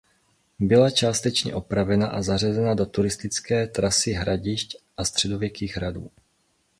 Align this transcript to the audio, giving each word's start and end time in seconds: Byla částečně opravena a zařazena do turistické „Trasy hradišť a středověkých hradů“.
Byla 0.59 0.89
částečně 0.89 1.55
opravena 1.55 2.07
a 2.07 2.21
zařazena 2.21 2.73
do 2.73 2.85
turistické 2.85 3.67
„Trasy 3.67 4.11
hradišť 4.11 4.75
a 4.97 5.03
středověkých 5.05 5.75
hradů“. 5.77 6.11